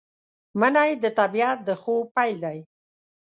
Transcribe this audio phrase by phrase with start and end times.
[0.59, 2.59] منی د طبیعت د خوب پیل دی